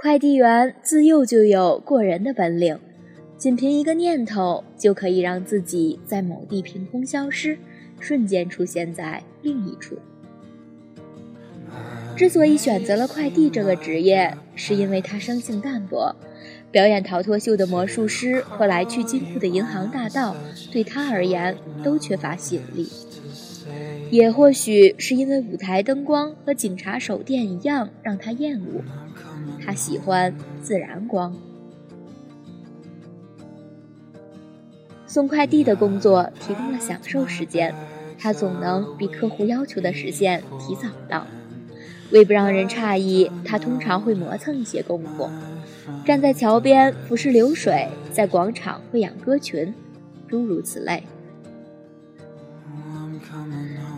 [0.00, 2.78] 快递员自幼就有过人的本领，
[3.36, 7.58] 仅凭一个念头就可以让自己在某地凭空消失，
[7.98, 9.98] 瞬间出现在另一处。
[12.14, 16.14] 之所以选择了快递这个职业，是因为他生性淡泊，
[16.70, 20.36] 表演逃脱秀的魔术师和来去金库的银行大盗
[20.70, 22.88] 对他而言都缺乏吸引力。
[24.10, 28.82] 也或许是因为舞台灯光和警察手电一样让他厌恶，
[29.64, 31.36] 他喜欢自然光。
[35.06, 37.74] 送快递的工作提供了享受时间，
[38.18, 41.26] 他总能比客户要求的时限提早到。
[42.10, 45.28] 为不让人诧异，他通常会磨蹭一些功夫，
[46.06, 49.74] 站在桥边俯视流水，在广场喂养鸽群，
[50.26, 51.02] 诸如此类。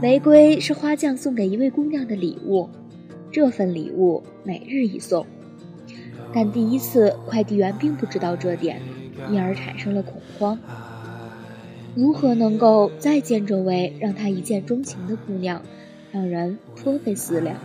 [0.00, 2.68] 玫瑰是花匠送给一位姑娘的礼物，
[3.30, 5.26] 这份礼物每日一送，
[6.32, 8.80] 但第一次快递员并不知道这点，
[9.30, 10.58] 因而产生了恐慌。
[11.94, 15.62] 如何能够再见这位让他一见钟情的姑娘？
[16.12, 17.56] 让人颇费思量。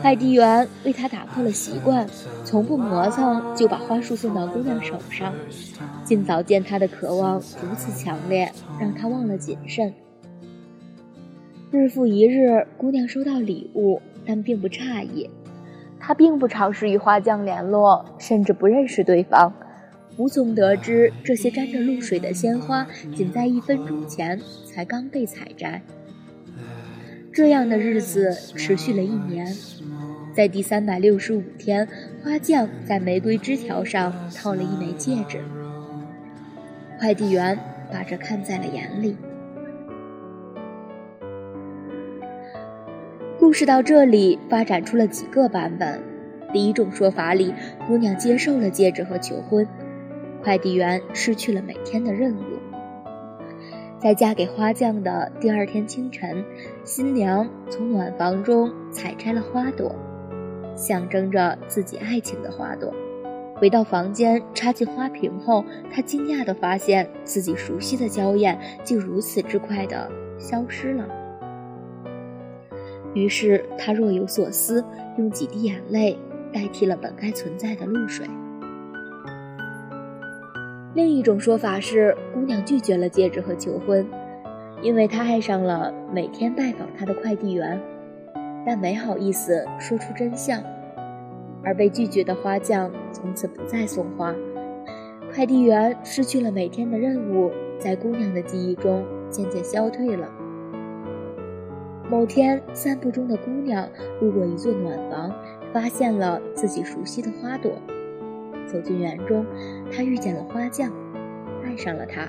[0.00, 2.06] 快递员为他打破了习惯，
[2.44, 5.34] 从不磨蹭就把花束送到姑娘手上。
[6.04, 8.50] 尽早见她的渴望如此强烈，
[8.80, 9.92] 让他忘了谨慎。
[11.70, 15.28] 日复一日，姑娘收到礼物，但并不诧异。
[16.00, 19.52] 她并不尝试与花匠联络，甚至不认识对方。
[20.16, 25.82] 无从得知，这些沾着露水的鲜花，仅在一分钟前才刚被采摘。
[27.38, 29.46] 这样的日子持续了一年，
[30.34, 31.86] 在第三百六十五天，
[32.20, 35.38] 花匠在玫瑰枝条上套了一枚戒指。
[36.98, 37.56] 快递员
[37.92, 39.16] 把这看在了眼里。
[43.38, 46.02] 故事到这里发展出了几个版本。
[46.52, 47.54] 第一种说法里，
[47.86, 49.64] 姑娘接受了戒指和求婚。
[50.42, 52.57] 快递员失去了每天的任务。
[54.00, 56.44] 在嫁给花匠的第二天清晨，
[56.84, 59.92] 新娘从暖房中采摘了花朵，
[60.76, 62.94] 象征着自己爱情的花朵。
[63.56, 71.04] 回到房间，插进花瓶后，她惊讶地发现自己熟悉的娇艳竟如此之快地消失了。
[73.14, 74.84] 于是她若有所思，
[75.16, 76.16] 用几滴眼泪
[76.52, 78.28] 代替了本该存在的露水。
[80.98, 84.04] 另一种说法是，姑娘拒绝了戒指和求婚，
[84.82, 87.80] 因为她爱上了每天拜访她的快递员，
[88.66, 90.60] 但没好意思说出真相。
[91.62, 94.34] 而被拒绝的花匠从此不再送花，
[95.32, 100.28] 快递员失去了每天的任务，在姑娘的记忆中渐渐消退了。
[102.10, 103.88] 某天，散步中的姑娘
[104.20, 105.32] 路过一座暖房，
[105.72, 107.70] 发现了自己熟悉的花朵。
[108.68, 109.44] 走进园中，
[109.90, 110.92] 他遇见了花匠，
[111.64, 112.28] 爱上了他。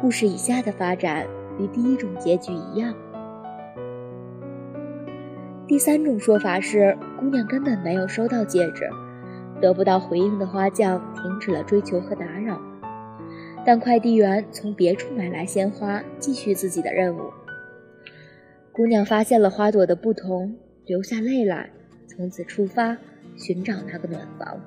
[0.00, 1.26] 故事以下的发展
[1.58, 2.94] 与第一种结局一样。
[5.66, 8.88] 第三种说法是，姑娘根本没有收到戒指，
[9.60, 12.58] 得不到回应的花匠停止了追求和打扰，
[13.66, 17.20] 但快递员从别处买来鲜花，继续自己的任务。
[18.72, 20.56] 姑娘发现了花朵的不同，
[20.86, 21.68] 流下泪来，
[22.06, 22.96] 从此出发
[23.36, 24.58] 寻找那个暖房。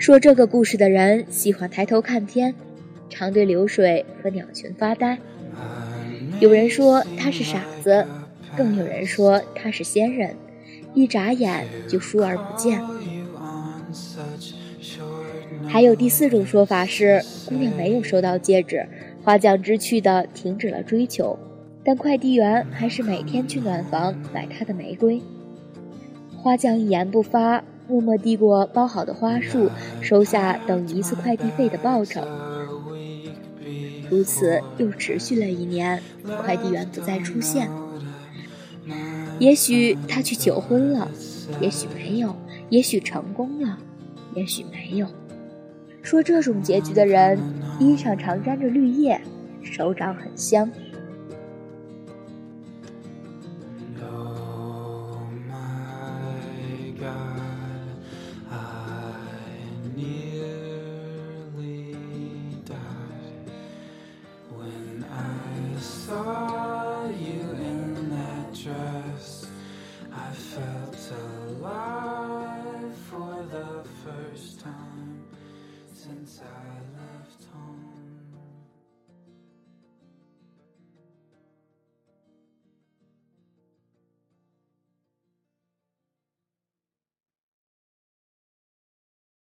[0.00, 2.54] 说这个故事的人喜欢抬头看天，
[3.10, 5.18] 常对流水和鸟群发呆。
[6.40, 8.06] 有人说他是傻子，
[8.56, 10.34] 更有人说他是仙人，
[10.94, 12.80] 一眨眼就疏而不见。
[15.68, 18.88] 还有第四种说法是，姑娘没有收到戒指，
[19.22, 21.38] 花匠知趣的停止了追求，
[21.84, 25.20] 但快递员还是每天去暖房买她的玫瑰。
[26.38, 27.62] 花匠一言不发。
[27.90, 29.68] 默默递过包好的花束，
[30.00, 32.20] 收下等一次快递费的报酬。
[34.08, 36.00] 如此又持续了一年，
[36.44, 37.68] 快递员不再出现。
[39.40, 41.10] 也许他去求婚了，
[41.60, 42.36] 也许没有，
[42.68, 43.78] 也许成功了，
[44.34, 45.08] 也许没有。
[46.00, 47.38] 说这种结局的人，
[47.80, 49.20] 衣裳常沾着绿叶，
[49.62, 50.70] 手掌很香。